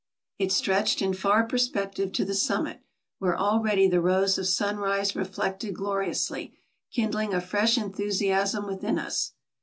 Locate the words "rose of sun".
4.01-4.77